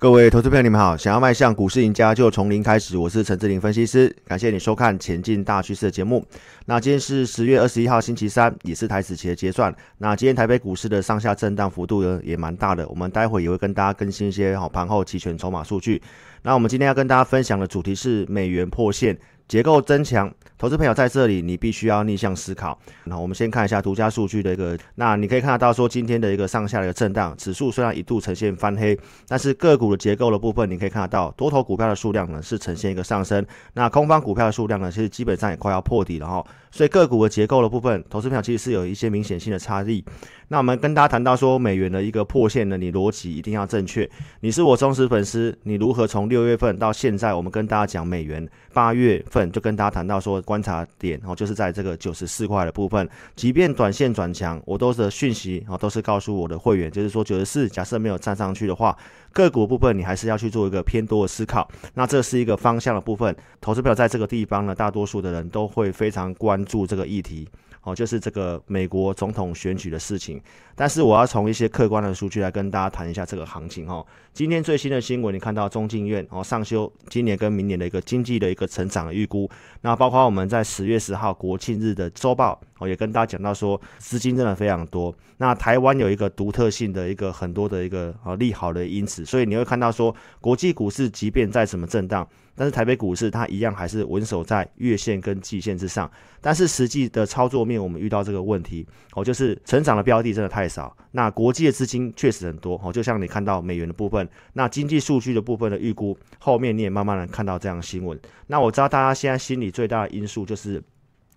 [0.00, 0.96] 各位投资朋友，你们好！
[0.96, 2.96] 想要迈向股市赢家，就从零开始。
[2.96, 6.24] 我是陈志玲分析师，感谢你收看《前进大趋势》的节目。
[6.66, 9.74] 那今天是十月二十一号，星期三，也是台指期的结算。
[9.98, 12.86] 那今天台北股市的上下震荡幅度呢，也蛮大的。
[12.86, 16.00] 我们待会也会跟大家更新一些好盘后期权筹码数据。
[16.42, 19.18] 那我们今天要跟大家分享的主题是美元破线。
[19.48, 22.78] 结构增强，投资朋友在这里，你必须要逆向思考。
[23.04, 33.42] 那我们先看一下独家数据的一个，那你可以看得到说，今天的一个上下的一个震荡，指数虽然一度呈现翻黑，但是个股的结构的部分，你可以看得到，多头股票的数量呢是呈现一个上升，
[33.72, 36.44] 那空方股票的数量呢，其实基本上也快要破底了哈。
[36.70, 40.04] 所以个股的结构的部分，投资朋友其实是有一些明显性的差异。
[40.50, 44.08] 那我们跟大家谈到说，美元的一个破线呢，你逻辑一定要正确。
[44.40, 58.96] 你是我忠实粉丝，你如何从六月份到现在，我们跟大家讲美元八月份就跟大家谈到说观察点哦，就是在这个九十四块的部分，即便短线转强，我都是讯息哦，都是告诉我的会员，就是说九十四假设没有站上去的话，
[59.32, 61.68] 个股部分你还是要去做一个偏多的思考。
[61.94, 67.48] 那这是一个方向的部分，投资朋友在这个地方呢，大多数的人都会非常关注这个议题。
[67.82, 70.40] 哦，就是这个美国总统选举的事情，
[70.78, 74.06] 但是我要从一些客观的数据来跟大家谈一下这个行情哈。
[74.32, 85.12] 今天最新的新闻，你看到中经院哦上修今年跟明年的一个经济的一个成长的预估，那包括我们在十月十号国庆日的周报哦也跟大家讲到说资金真的非常多。
[85.38, 92.24] 那台湾有一个独特性的一个很多的一个啊利好的因子，所以你会看到说国际股市即便再怎么震荡。
[92.54, 98.84] 但是台北股市它一样还是稳守在月线跟季线之上，但是实际的操作面我们遇到这个问题
[99.14, 108.18] 哦，就是成长的标的真的太少，那国际的资金确实很多哦，就像你看到美元的部分，那经济数据的部分的预估，后面你也慢慢的看到这样的新闻。
[108.48, 110.82] 那我知道大家现在心里最大的因素就是，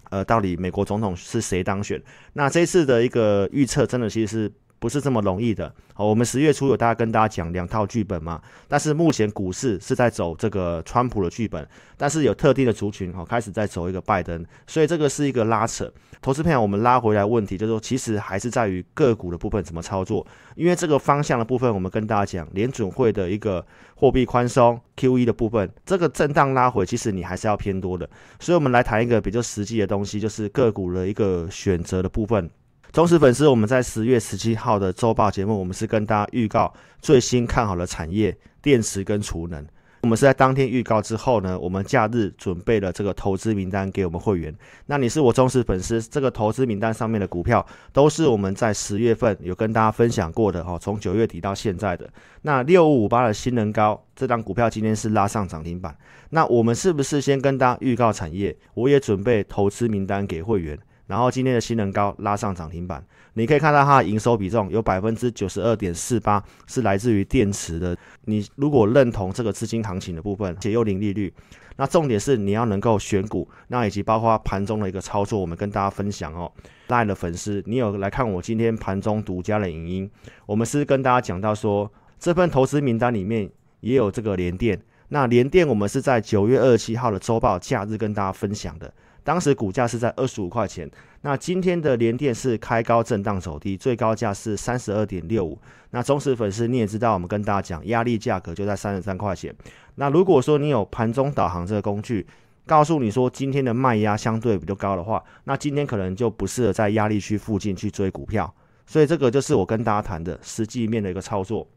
[0.10, 2.02] 呃，到底美国总统是谁当选？
[2.34, 4.52] 那这次的一个预测真的其实是。
[4.82, 5.72] 不是这么容易的。
[5.94, 11.66] 好，我们十月初有大家跟大家讲两套剧本嘛，但是目前股市是在走这个川普的剧本，
[11.96, 15.94] 但是有特定的族群哦开始在走一个拜登，所以这个是一个拉扯。
[16.20, 20.26] 投资朋友，我们拉回来问题就是说，其实还是在于个股的部分怎么操作，
[20.56, 23.64] 因为这个方向的部分，我们跟大家讲联准会的一个
[23.94, 28.10] 货币宽松 QE 的部分，这个震荡拉回，其实你还是要偏多的。
[28.40, 32.50] 所以，我们来谈一个比较实际的东西，就是个股的一个选择的部分。
[32.92, 39.66] 忠实粉丝，我们在十月十七号的周报节目，我们是跟大家预告最新看好的产业，电池跟储能。
[40.02, 44.54] 我们是在当天预告之后呢，我们假日准备了这个投资名单给我们会员。
[44.88, 52.10] 那你是我忠实粉丝，这个投资名单上面的股票都是我们在十月份有跟大家分享过的哈，从九月底到现在的。
[52.42, 55.96] 那六五五八的新能高这张股票今天是拉上涨停板。
[56.32, 58.54] 那我们是不是先跟大家预告产业？
[58.74, 60.78] 我也准备投资名单给会员。
[61.12, 67.94] 然后今天的新能高拉上涨停板，你可以看到它的营收比重有百分之九十二点四八是来自于电池的。
[68.24, 71.34] 你如果认同这个资金行情的部分，且又零利率，
[71.76, 76.50] 那重点是你要能够选股，那以及包括盘中的一个操作，我们跟大家分享哦。
[76.88, 80.10] LINE 的粉丝，你有来看我今天盘中独家的影音，
[80.46, 83.50] 我们是跟大家讲到说，这份投资名单里面
[83.82, 88.94] 也有这个联电，那联电我们是在九月二十七号的周报假日跟大家分享的。
[89.24, 90.90] 当时股价是在二十五块钱，
[91.22, 95.58] 那今天的联电是开高震荡走低，最高价是三十二点六五。
[95.92, 99.54] 那忠实粉丝你也知道，我们跟大家讲压力价格就在三十三块钱。
[99.96, 102.26] 那如果说你有盘中导航这个工具，
[102.66, 108.52] 告诉你说今天的卖压相对比较高的话，那今天可能就不适合在压力区附近去追股票。
[108.86, 111.68] 所以这个就是我跟大家谈的实际面的一个操作。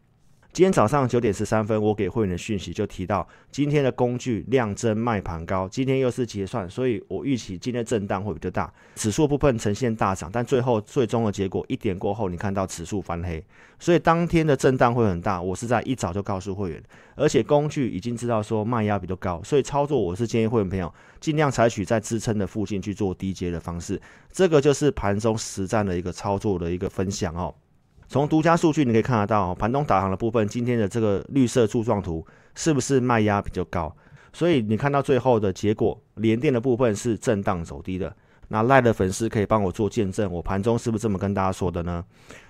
[0.55, 13.45] 今天早上九点十三分，我给会员的讯息就提到，今天的工具量增卖盘高，今天又是结算，所以我预期今天震荡会比较大，指数部分呈现大涨，但最后最终的结果一点过后，你看到指数翻黑，
[13.81, 15.43] 所以当天的震荡会很大。
[15.43, 16.81] 我是在一早就告诉会员，
[17.17, 24.01] 而且工具已经知道说卖压比较高，所以操作我是建议会员朋友尽量采取在支撑的附近去做低阶的方式，
[24.31, 27.53] 这个就是盘中实战的一个操作的一个分享哦。
[28.07, 32.25] 从独家数据你可以看得到，盘中导航的部分，今天的这个绿色柱状图
[32.55, 33.95] 是不是卖压比较高？
[34.33, 38.15] 所以你看到最后的结果，联电的部分是震荡走低的。
[38.49, 42.05] 那赖的粉丝可以帮我做见证，我盘中是不是这么跟大家说的呢？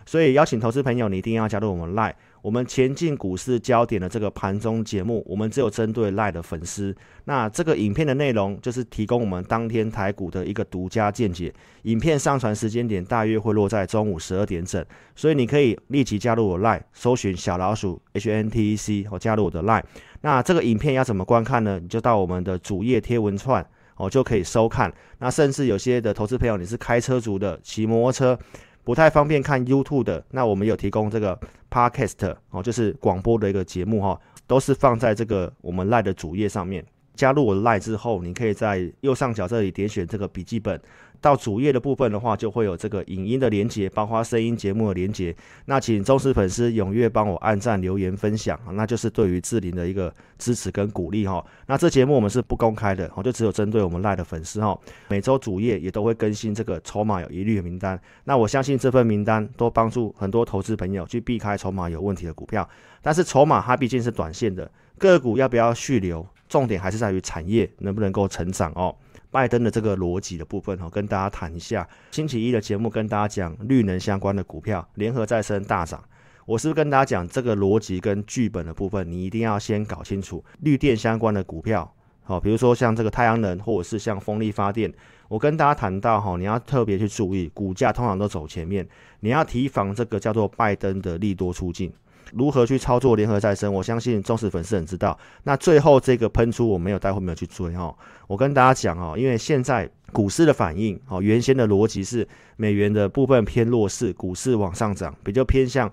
[0.05, 2.15] 所以邀请投资朋友，你一定要加入我们赖。
[2.45, 6.95] 我们前进股市焦点的这个盘中节目，我们只有针对赖的粉丝。
[7.25, 11.51] 那这个影片的内容就是提供我们当天台股的一个独家见解。
[11.85, 14.85] 影片上传时间点大约会落在中午十二点整，
[15.17, 19.83] 所以你可以立即加入我赖搜寻小老鼠 HNTEC 或加入我的赖。
[20.21, 21.81] 那这个影片要怎么观看呢？
[21.81, 23.67] 你就到我们的主页贴文串
[23.97, 24.93] 哦，就可以收看。
[25.19, 28.39] 那甚至有些的投资朋友，你是开车族的，骑摩托车。
[28.85, 31.39] 不太方便看 YouTube 的，那我们有提供这个
[31.71, 36.85] Podcast 哦，就是广播的一个节目哈，都是放在这个我们 LINE 的主页上面。
[37.15, 40.81] 加入我的 LINE 之后，你可以在右上角这里点选这个笔记本。
[41.25, 45.35] 到主页的部分的话，就会有这个影音的连接，包括声音节目的连接。
[45.65, 51.43] 那请忠实粉丝踊跃帮我按赞、留言、分享，那就是对于志玲的一个支持跟鼓励哈。
[51.67, 54.79] 那这节目我们是不公开的，我就只有针对我们赖的粉丝哈。
[55.09, 57.99] 每周主页也都会更新这个筹码有疑虑的名单。
[58.25, 62.69] 那我相信这份名单都帮助很多投资朋友去避开筹码有问题的股票。
[63.01, 68.95] 但是筹码它毕竟是短线的，个股要不要续留，重点还是在于产业能不能够成长哦。
[69.35, 71.85] 拜登的这个逻辑的部分哈，跟大家谈一下。
[72.13, 76.01] 星期一的节目跟大家讲绿能相关的股票，联合再生大涨。
[76.47, 80.45] 我是不是跟大家讲这个逻辑跟剧本的部分，你一定要先搞清楚。
[80.61, 81.93] 绿电相关的股票，
[82.23, 84.95] 好，比如说像这个太阳能，或者是像风力发电，
[85.27, 88.89] 我跟大家谈到哈，你要特别去注意，股价通常都走前面，
[89.19, 91.93] 你要提防这个叫做拜登的利多出尽。
[92.37, 93.73] 如何去操作联合再生？
[93.73, 95.19] 我相信忠实粉丝很知道。
[95.45, 97.95] 那最后这个喷出，我没有待会没有去追哈。
[98.27, 102.27] 我跟大家讲哦，因为现在股市的反应哦，原先的逻辑是
[102.57, 105.91] 美元的部分偏弱势，股市往上涨，比较偏向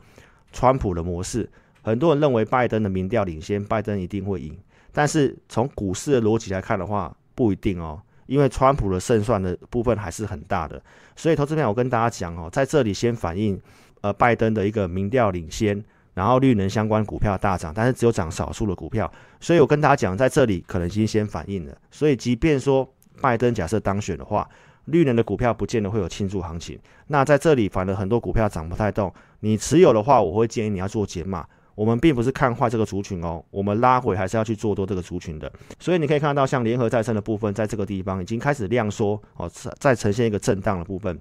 [0.51, 1.49] 川普的模式。
[1.83, 4.57] 很多人认为拜登的民调领先，拜登一定会赢。
[4.91, 10.81] 但是从股市的逻辑来看的话，不一定哦，因为川普的胜算的部分还是很大的。
[11.15, 13.59] 所以投资朋友，我跟大家讲哦，在这里先反映
[14.01, 15.83] 呃拜登的一个民调领先。
[16.21, 21.75] 然后绿能相关股票大涨，但是只有涨少数的股票，所以我跟大家讲，在这里可能已经先反应了。
[21.89, 22.87] 所以即便说
[23.19, 24.47] 拜登假设当选的话，
[24.85, 26.77] 绿能的股票不见得会有庆祝行情。
[27.07, 31.43] 那在这里反而很多股票涨不太动，你持有的话，我会建议你要做减码。
[31.73, 35.51] 我们并不是看坏这个族群哦，我们拉回还是要去做多这个族群的。
[35.79, 41.19] 所以你可以看到，像联合再生的部分，在这个地方已经开始量缩哦，再呈现一个震荡的部分。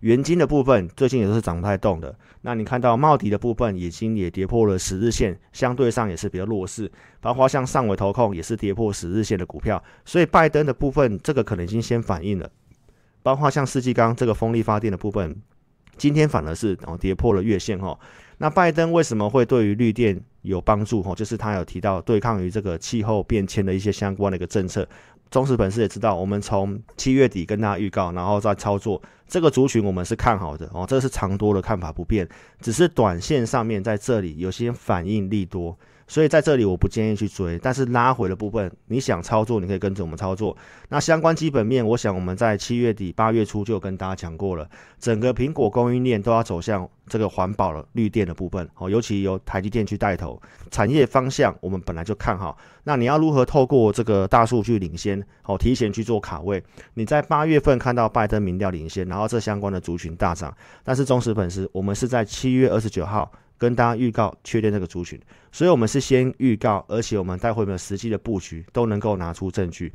[0.00, 2.16] 元金的部分最近也都是涨不太动的。
[2.42, 6.90] 那你看到茂迪的部分已经也跌破了十日线，相对上也是比较弱势。
[7.20, 12.48] 包括像上尾投控也是跌破十日线的股票，所以拜登的部分这个可能已经先反应了。
[13.22, 15.36] 包括像世纪钢这个风力发电的部分，
[15.96, 17.98] 今天反而是哦跌破了月线哈。
[18.38, 21.14] 那拜登为什么会对于绿电有帮助哈？
[21.14, 24.86] 就是他有提到对抗于这个气候变迁的一些相关的一个政策。
[25.30, 32.28] 忠实粉丝也知道，我们从七月底跟大家预告，然后再操作这个族群，我们是看好的哦，这是长多的看法不变，
[32.60, 35.76] 只是短线上面在这里有些反应利多。
[36.08, 40.56] 所以在这里我不建议去追，但是拉回的部分，你想操作，你可以跟着我们操作。
[40.88, 44.68] 那相关基本面，我想我们在七月底八月初就跟大家讲过了，
[45.00, 52.56] 整个苹果供应链都要走向这个环保了绿电的部分哦，尤其由台积电去带头，产业方向我们本来就看好。
[52.84, 56.62] 那你要如何透过这个大数据领先哦，提前去做卡位？
[56.94, 63.28] 你在八月份看到拜登民调领先，然后这相关的族群大涨，但是忠实粉丝，我们是在七月二十九号。
[63.58, 65.20] 跟大家预告确定这个族群，
[65.50, 69.92] 所以我们是先预告，而且我们待会有没有实际的布局都能够拿出证据。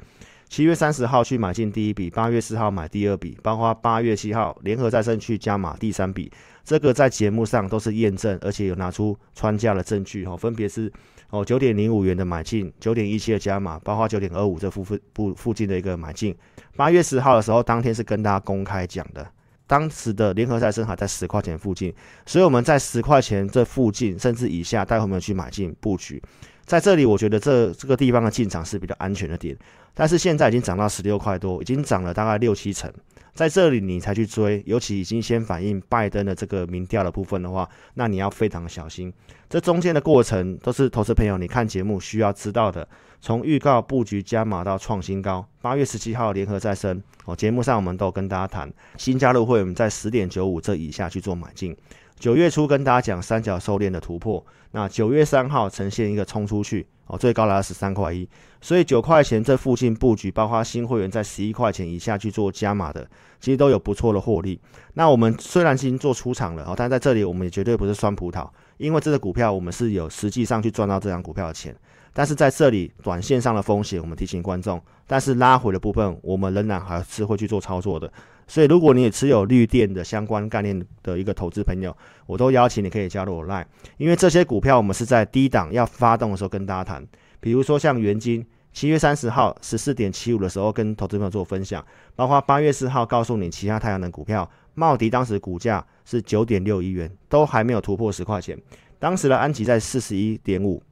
[0.50, 6.30] 七月三十号去买进第一笔，八月四号买第二笔，包括八月七号联合再生去加码第三笔，
[6.66, 10.92] 这个在节目上都是验证，而且有拿出穿价的证据哈，分别是
[11.30, 16.36] 哦九点零五元的买进，九点一七的加码，包括九点二五这附附附附近的一个买进。
[16.76, 19.26] 八月十号的时候，当天是跟大家公开讲的。
[19.72, 21.94] 当时的联合再生还在十块钱附近，
[22.26, 26.22] 所以我们在十块钱这附近甚至以下，待会我们去买进布局。
[26.66, 29.58] 在这里，我觉得这这个地方的进场是比较安全的点。
[29.94, 32.92] 但是现在已经涨到十六块多，已经涨了大概六七成。
[33.34, 39.12] 在这里你才去追，尤其已经先反映拜登的这个民调的部分的话，那你要非常小心。
[39.50, 42.88] 这中间的过程都是投资朋友你看节目需要知道的。
[43.22, 51.76] 从预告布局加码到创新高，八月十七号联合再生哦，节目上我们都跟大家谈新加入会，我们在十点九五这以下去做买进。
[52.22, 58.30] 九月初跟大家讲三角收敛的突破，那九月三号呈现一个冲出去哦，最高来到十三块一，
[58.62, 63.10] 所以九块钱这附近布局，包括新会员在十一块钱以下去做加码的，
[63.40, 64.62] 其实都有不错的获利。
[64.94, 68.48] 那我们虽然已经做出场了哦，但在这里我们也绝对不是酸葡萄，
[68.78, 71.76] 因为这个股票我们是有实际上去赚到这张股票的钱。
[72.14, 78.12] 但是在这里，短线上的风险我们提醒观众，但是拉回的部分，我们仍然还是会去做操作的。
[78.52, 83.64] 所以，如果你也持有绿电的相关概念的一个投资朋友，我都邀请你可以加入我 Line，
[83.96, 87.08] 因为这些股票我们是在低档要发动的时候跟大家谈。
[87.40, 91.82] 比如说像元晶，七月三十号十四点七五的时候跟投资朋友做分享，
[92.14, 98.60] 包括八月四号告诉你其他太阳能股票，茂迪当时股价是九点六一元，都还没有突破十块钱，
[99.00, 100.84] 当时的安吉在四十一点五。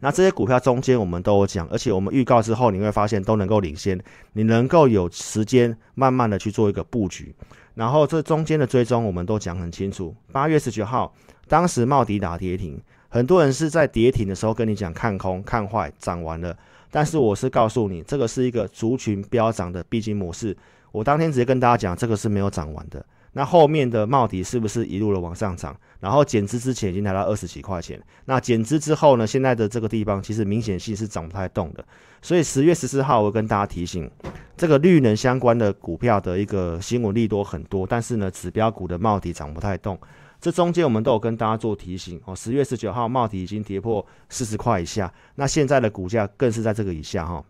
[0.00, 3.98] 那这些股票中间我们都有讲，而且我们预告之后，你会发现都能够领先，
[4.34, 7.34] 你能够有时间慢慢的去做一个布局。
[7.74, 10.14] 然后这中间的追踪我们都讲很清楚。
[10.30, 11.12] 八月十九号，
[11.48, 16.56] 当时茂迪打跌停，很多人是在跌停的时候跟你讲看空看坏，涨完了。
[16.90, 20.56] 但是我是告诉你，这个是一个族群飙涨的必经模式。
[20.92, 23.04] 我当天直接跟大家讲，这个是没有涨完的。
[23.34, 25.76] 那后面的帽底是不是一路的往上涨？
[26.00, 28.00] 然后减资之前已经来到二十几块钱。
[28.24, 29.26] 那减资之后呢？
[29.26, 31.84] 现在的这个地方其实明显性是涨不太动的。
[32.22, 34.10] 所以十月十四号，我跟大家提醒，
[34.56, 39.98] 这个绿能相关的股票的一个新闻利多很多，但是呢，指标股的帽底涨不太动。
[40.40, 42.36] 这中间我们都有跟大家做提醒哦。
[42.36, 47.42] 十月十九号，帽底已经跌破四十块以下，那现在的股价更是在这个以下哈。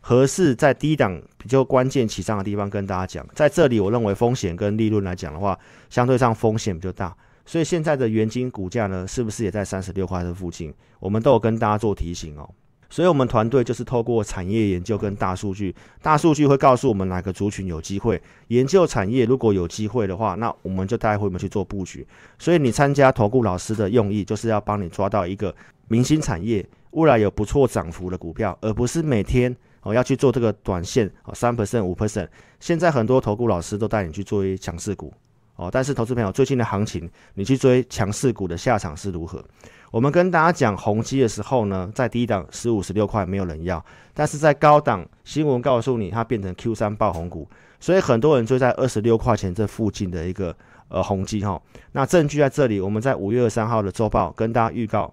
[0.00, 5.58] 合适在低档比较关键起涨的地方跟大家讲，在这里我认为风险跟利润来讲的话，
[5.90, 7.14] 相对上风险比较大，
[7.44, 10.72] 所以现在的元金股价呢，是不是也在三十六块的附近？
[11.00, 12.48] 我们都有跟大家做提醒哦。
[12.90, 18.18] 所以，我们团队就是透过产业研究跟大数据，大数据会告诉我们哪个族群有机会。
[18.46, 22.06] 研究产业如果有机会的话，那我们就带会我们去做布局。
[22.38, 25.54] 所以，你参加投顾老师的用意，就是要帮你抓到一个
[25.88, 29.54] 明星产业，未来有不错涨幅的股票，而不是每天。
[29.82, 32.28] 哦，要去做这个短线哦，三 percent 五 percent。
[32.60, 35.12] 现在很多投顾老师都带你去做一强势股
[35.56, 39.44] 哦，但是投资朋友最近的行情，你去追强势股的下场是如何？
[39.90, 43.82] 我们跟大家讲宏基的时候呢，在低档十五十六块没有人要，
[44.12, 47.48] 但是在高档新闻告诉你它变成 Q 三爆红股，
[47.80, 50.54] 所以很多人追在二十六块钱这附近的一个
[50.88, 51.60] 呃宏基哈。
[51.92, 55.12] 那证据在这里，我们在五月二三号的周报跟大家预告。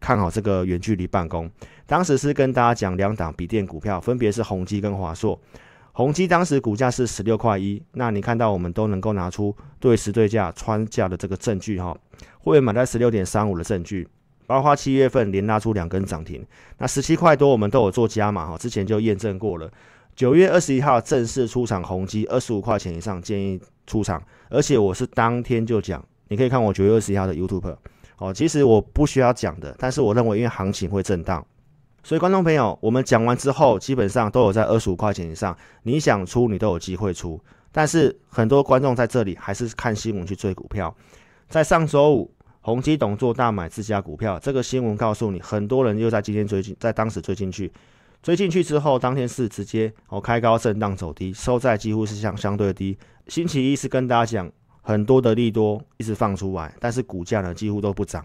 [0.00, 1.50] 看好这个远距离办公，
[1.86, 5.38] 当时是跟大家讲两档笔电股票，分别是宏基跟华硕。
[5.92, 11.96] 宏基当时股价是十六块一，那你看到我们都能够拿出对时对价穿价的这个证据哈，
[12.38, 14.06] 会员买在十六点三五的证据，
[14.46, 16.46] 包括七月份连拉出两根涨停，
[16.78, 19.68] 那十七块多我们都有做加码哈，之前就验证过了。
[20.14, 27.76] 九月二十一号正式出场宏基二十五块钱以上建议出场，而且我是当天就讲，你可以看我九月二十一号的 YouTube。
[28.18, 31.46] 哦，其实我不需要讲的，但是我认为因为行情会震荡，
[32.02, 37.40] 所以观众朋友，我们讲完之后，基本上都有在二十五块钱以上，你想出你都有机会出。
[37.70, 40.92] 但是很多观众在这里还是看新闻去追股票。
[41.48, 47.72] 在上周五，宏基董做大买自家股票，这个新闻告诉你，很多人又在今天追进，在当时追进去，
[48.20, 52.98] 追进去之后，当天是直接哦开高震荡走低，收在几乎是相相对低。
[53.28, 54.50] 星期一是跟大家讲。
[54.88, 58.24] 很多的利多一直放出来，但是股价呢几乎都不涨。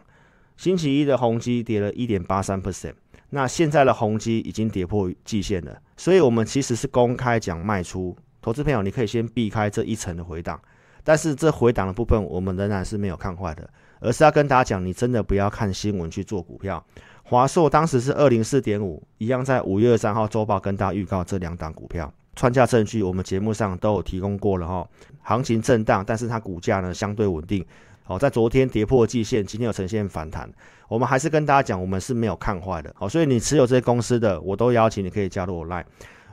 [0.55, 2.93] 星期一的宏基跌了一点八三 percent，
[3.32, 8.15] 那现在的宏基已经跌破季线了，所以我们其实是公开讲卖出。
[8.41, 10.58] 投资朋友，你可以先避开这一层的回档，
[11.03, 16.82] 但是这回档的部分我们仍然是没有看坏的，而是要跟大家讲，你真的不要看新闻去做股票。
[17.24, 22.13] 华硕当时是二零四点五，一样在五月二三号周报跟大家预告这两档股票。
[22.35, 24.87] 穿价证据，我们节目上都有提供过了哈。
[25.21, 27.65] 行情震荡，但是它股价呢相对稳定。
[28.03, 30.49] 好，在昨天跌破季线，今天有呈现反弹。
[30.89, 32.93] 我们还是跟大家讲，我们是没有看坏的。
[32.97, 35.85] 好，所以你持有这些公司的，我都邀请你可以加入我 Line。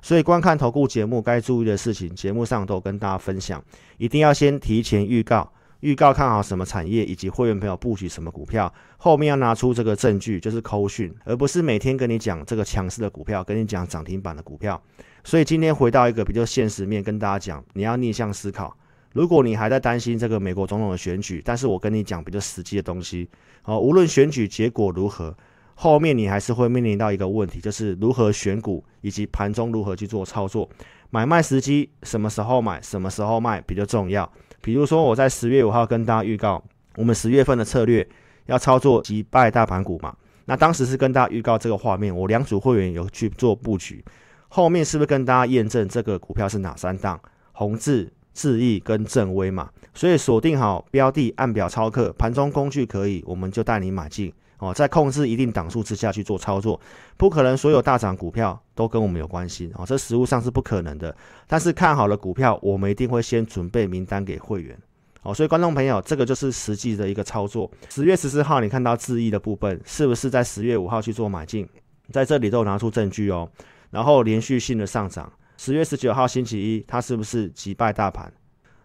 [0.03, 3.63] 所以观看投顾节目该注意的事情，节目上都跟大家分享。
[3.99, 8.73] 一定要先提前预告，预告看好什么产业，以及会员朋友布局什么股票。
[8.97, 14.83] 后面要拿出这个证据，就是扣讯，而不是每天跟你讲这个强势的股票，跟你讲涨停板的股票。
[15.23, 18.77] 所以今天回到一个比较现实面，跟大家讲，你要逆向思考。
[19.13, 23.29] 如果你还在担心这个美国总统的选举，但是我跟你讲比较实际的东西。
[23.65, 25.37] 哦，无论选举结果如何，
[25.75, 30.69] 后面你还是会面临到一个问题，就是如何选股，以及盘中如何去做操作。
[31.11, 34.31] 买卖时机，什么时候买，什么时候卖比较重要。
[34.63, 36.63] 比如说我在十月五号跟大家预告，
[36.97, 38.09] 我们十月份的策略
[38.47, 40.15] 要操作击败大盘股嘛。
[40.45, 44.05] 那当时是跟大家预告这个画面，我两组会员有去做布局。
[44.53, 47.19] 后面是不是跟大家验证这个股票是哪三档？
[47.53, 49.71] 宏字、智易跟正威嘛？
[49.95, 56.81] 所以锁定好标的，按表操课，盘中工具可以，我们就带你买进哦，在控制一定档数之下去做操作，
[57.17, 61.15] 不可能所有大涨股票都跟我们有关系哦，这实物上是不可能的。
[61.47, 64.77] 但是看好了股票，我们一定会先准备名单给会员
[65.23, 65.33] 哦。
[65.33, 67.71] 所以观众朋友，这个就是实际的一个操作。
[67.89, 71.69] 十月十四号你看到智易的部分，是不是在十月五号去做买进？
[72.11, 73.49] 在这里都有拿出证据哦。
[73.91, 78.33] 然后连续性的上涨，十月十九号星期一，它是不是击败大盘？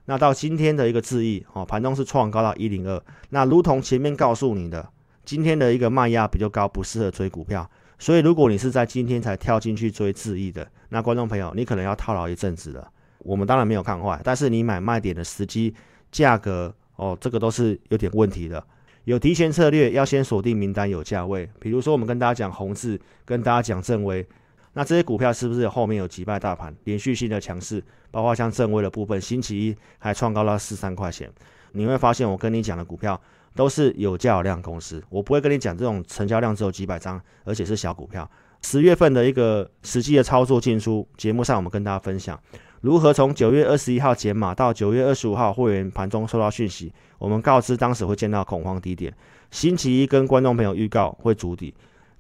[0.06, 3.02] 那到今天的一个智易哦，盘中是创高到一零二。
[3.30, 4.88] 那如同前面告诉你的，
[5.24, 7.68] 今天的一个卖压比较高，不适合追股票。
[7.98, 12.88] 所以如果你是在今天才跳进去追智易的，那观众朋友，你可能要套牢一阵子了。
[13.20, 15.74] 我们当然没有看坏，但是你买卖点的时机、
[16.12, 18.64] 价格哦，这个都是有点问题的。
[19.06, 21.50] 有提前策略，要先锁定名单有价位。
[21.60, 24.28] 比如说，我们跟大家讲宏致，跟大家讲正威。
[24.78, 27.82] 那这些股票是不是后面有击败大盘，连续性的强势？
[28.12, 31.32] 包括像正威的部分，星期一还创高到四三块钱。
[31.72, 33.20] 你会发现，我跟你讲的股票
[33.56, 38.30] 都是有价有量公司，我不会跟你讲这种成交量只有几百张，而且是小股票。
[38.64, 42.38] 十月份的一个实际的操作进出，节目上我们跟大家分享
[42.82, 49.14] 如何从九月二十一号减码到九月二十五号会员盘中收到讯息，我们告知当时会见到恐慌低点。
[49.52, 51.74] 星期一跟观众朋友预告会筑底，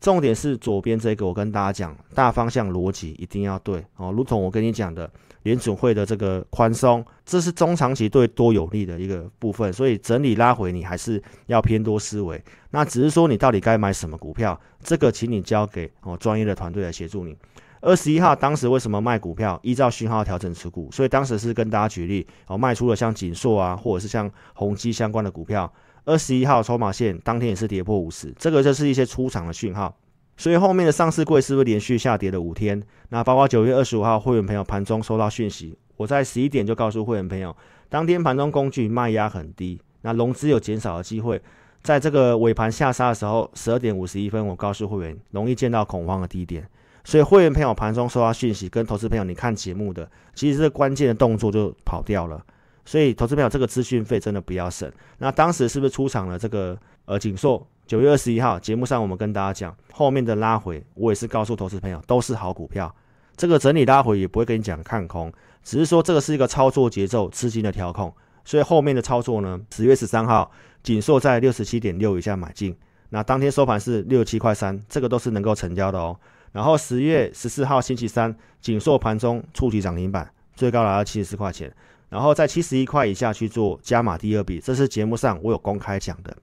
[0.05, 5.09] 重点是左边这个，我跟大家讲，大方向逻辑一定要对哦，如同我跟你讲的。
[5.41, 12.43] 联储会的这个宽松，这是中长期对多有利的一个部分，所以整理拉回你还是要偏多思维。
[12.71, 17.35] 那只是说你到底该买什么股票，这个请你交给哦专业的团队来协助你。
[17.81, 19.59] 二十一号当时为什么卖股票？
[19.61, 25.71] 依照讯号调整持股，所以当时是跟大家举例哦，卖出了像锦硕啊，或者是像宏基相关的股票。
[26.05, 29.95] 二十一号筹码线当天也是跌破五十，这个就是一些出场的讯号。
[30.37, 32.81] 所以后面的上市柜是不是连续下跌了五天？
[33.09, 37.55] 那包括九月二十五号会员朋友盘中收到讯息，我在十一点就告诉会员朋友，
[37.89, 41.41] 当天盘中工具卖压很低，那融资有减少的机会。
[41.81, 46.67] 在这个尾盘下杀的时候，十二点五十一分，我告诉会员容易见到恐慌的低点。
[47.03, 52.43] 所以会员朋友盘中收到讯息，跟投资朋友你看节目的，其实这关键的动作就跑掉了。
[52.85, 54.89] 所以投资朋友这个资讯费真的不要省。
[55.17, 57.67] 那当时是不是出场了这个呃景硕？
[57.87, 62.93] 九月二十一号节目上，我们跟大家讲后面的拉回，我也是告诉投资朋友都是好股票。
[63.35, 68.11] 这个整理拉回也不会跟你讲看空，只是说这个是一个操作节奏、资金的调控。
[68.43, 70.51] 所以后面的操作呢，十月十三号
[70.83, 72.75] 景硕在六十七点六以下买进，
[73.09, 76.17] 那当天收盘是六十七块三，这个都是能够成交的哦。
[76.51, 81.71] 然后十月十四号星期三，景硕盘中触及涨停板，最高来到七十四块钱，
[82.09, 86.35] 然后在七十一块以下去做加码第二笔，这是节目上我有公开讲的。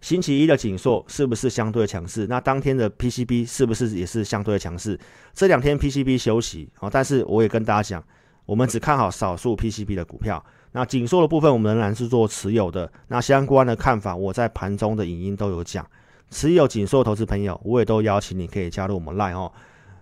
[0.00, 2.26] 星期一的景硕是不是相对强势？
[2.26, 5.00] 那当天的 PCB 是不是也是相对强势？
[5.32, 8.04] 这两天 PCB 休息啊，但是我也跟大家讲，
[8.44, 10.44] 我们只看好少数 PCB 的股票。
[10.72, 12.92] 那景硕的部分，我们仍然是做持有的。
[13.08, 15.86] 那相关的看法，我在盘中的影音都有讲。
[16.30, 19.50] 持有景硕投资朋友，我也都邀请你可以加入我们 Line 哦。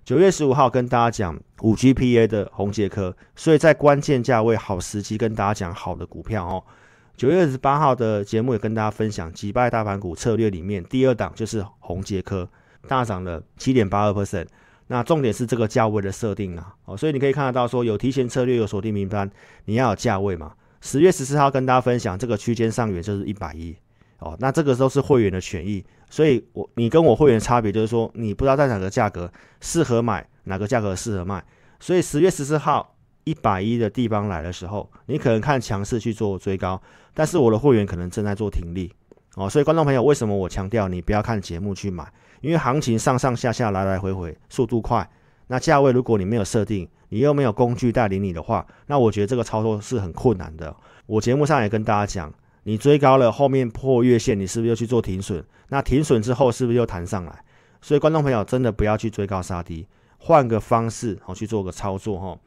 [0.05, 6.65] 九月十五号跟大家讲五 GPA 的宏捷科，所以在关键价位好时机跟大家讲好的股票哦。
[7.17, 12.49] 九月二十八号的节目也跟大家分享击败大盘股策略里面第二档就是宏捷科，
[12.89, 14.47] 大涨了七点八二 percent。
[14.89, 19.31] 那重点是这个价位的设定啊，哦，所以你可以看得到说有提前策略有锁定名单，
[19.67, 20.53] 你要有价位嘛。
[20.81, 23.77] 十月十四号跟大家分享这个区间上缘就是一百一
[24.19, 31.43] 哦，那这个时候是会员的权益，所以我你跟我会员的差别就是说你不知道在哪个价格适合买，哪个价格适合卖，
[31.81, 32.91] 所以十月十四号。
[33.25, 36.83] 一百一的地方来的时候，你可能看强势去做追高，
[37.15, 38.93] 但是我的会员可能正在做停利
[39.37, 42.05] 哦，所以观众朋友，为什么我强调你不要看节目去买？
[42.41, 45.09] 因为行情上上下下来来回回，速度快，
[45.47, 50.75] 那价位如果你没有设定，你又没有工具带领你的话，那我觉得这个操作是很困难的。
[51.07, 55.45] 我节目上也跟大家讲，你追高了，后面破月线，你是不是又去做停损？
[55.69, 57.45] 那停损之后是不是又弹上来？
[57.81, 59.87] 所以观众朋友真的不要去追高杀低，
[60.19, 62.39] 换个方式哦去做个操作哈。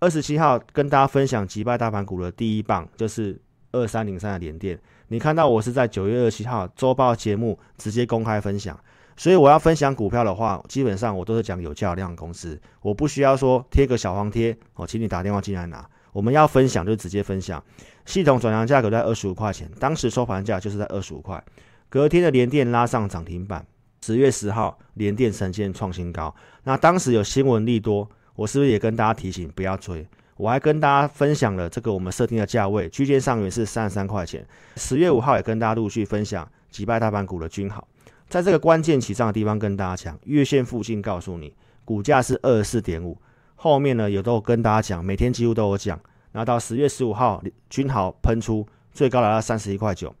[0.00, 3.40] 二十七号跟大家分享击败大盘股的第一棒，就是
[3.72, 4.78] 二三零三的联电。
[5.08, 8.78] 你看到我是在九月二十七号周报节目直接公开分享，
[9.16, 15.88] 所以我要分享股票的话，基本上我都是讲有价量公司，我不需要说贴个小黄贴哦，请你打电话进来拿。
[16.12, 17.62] 我们要分享就直接分享，
[18.06, 21.44] 系统转让价格在二十五块钱，当时收盘价就是在二十五块。
[21.90, 23.66] 隔天的联电拉上涨停板，
[24.00, 28.08] 十月十号联电呈现创新高，那当时有新闻利多。
[28.34, 30.06] 我是不是也跟大家提醒不要追？
[30.36, 34.46] 我还跟大家分享了这个我们设定的价位区间上缘是三十三块钱。
[34.76, 37.88] 十月五号也跟大家陆续分享击败大盘股的均好，
[38.28, 41.54] 在这个关键起涨的地方跟大家讲，月线附近告诉你
[41.86, 43.16] 股价是二十四点五。
[43.54, 45.98] 后面呢有都跟大家讲，每天几乎都有讲。
[46.36, 50.14] 然后到十月十五号均好喷出最高来到三十一块九，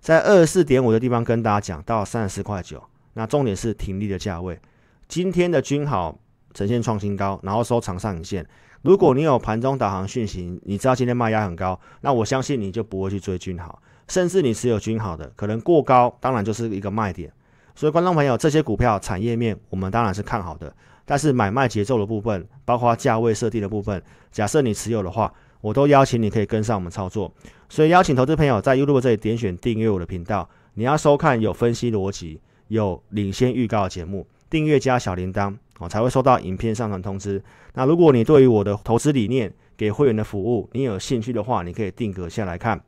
[0.00, 2.82] 在二十四点五的地方跟大家讲到三十四块九。
[3.14, 4.60] 那重点是停利的价位，
[5.08, 6.18] 今天的均好。
[6.54, 8.46] 呈现创新高，然后收长上影线。
[8.82, 17.32] 如果你有盘中导航讯息，你知道今天卖压很高，那我相信你就不会去追均好，甚至你持有均好的，可能过高，当然就是一个卖点。
[17.74, 20.70] 所以观众朋友，这些股票产业面我们当然是看好的，
[21.06, 25.32] 但是买卖节奏的部分，包括价位设定的部分，假设你持有的话，
[25.62, 27.32] 我都邀请你可以跟上我们操作。
[27.70, 35.56] 所以邀请投资朋友在 YouTube 这里点选订阅我的频道，你要收看有分析逻辑、有领先预告的节目，订阅加小铃铛。
[35.78, 37.42] 哦，才会收到影片上传通知。
[37.74, 42.80] 那如果你对于我的投资理念、给会员的服务，你有兴趣的话，你可以定格下来看。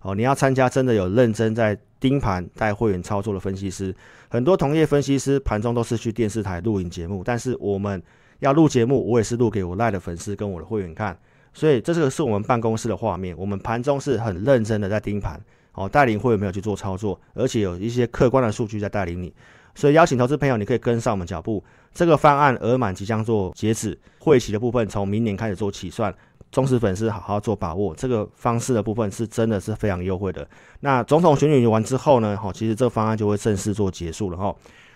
[0.00, 3.94] 哦，你要参加真的有认真在盯盘带会员操作的分析师，
[4.30, 8.02] 很多同业分析师盘中都是去电视台录影节目，但是我们
[8.38, 11.18] 要录节目，我也是录给我赖的粉丝跟我的会员看。
[11.52, 15.40] 所以这个是我们办公室的画面，我们盘中是很认真的在盯盘，
[15.74, 19.32] 哦，带领会有没有去做操作，而且有一些客观的数据在带领你。
[19.74, 21.62] 所以邀请投资朋友，你可以跟上我们脚步。
[21.92, 26.14] 这个方案额满即将做截止，会期的部分从明年开始做起算。
[26.52, 30.44] 忠实粉丝好好做把握，这个方式的部分是真的是非常优惠的。
[30.80, 34.52] 那总统选举完之后呢，哈，其实这个方案就会正式做结束了哈。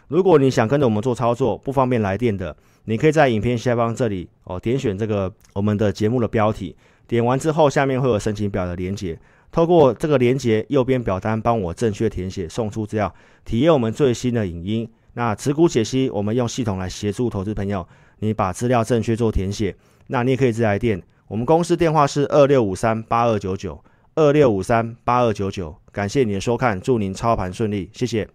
[0.09, 9.19] 如果你想跟着我们做操作，不方便来电的，你可以在影片下方这里哦，点选这个我们的节目的标题，点完之后下面会有申请表的连结，
[9.51, 13.14] 透过这个连结右边表单帮我正确填写，送出资料，
[13.45, 14.88] 体验我们最新的影音。
[15.14, 17.87] 那持股解析，我们用系统来协助投资朋友，
[18.19, 19.75] 你把资料正确做填写，
[20.09, 21.01] 那你也可以直接来电。
[21.29, 23.83] 我们公司电话是二六五三八二九九
[24.17, 28.29] 二六五三八二九九，感谢你的收看，祝您操盘顺利，谢谢。